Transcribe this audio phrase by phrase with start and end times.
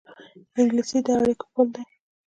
[0.59, 1.83] انګلیسي د اړیکو پُل دی